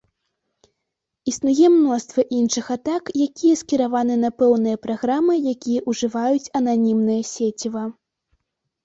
[1.31, 7.83] Існуе мноства іншых атак, якія скіраваны на пэўныя праграмы, якія ўжываюць ананімнае сеціва.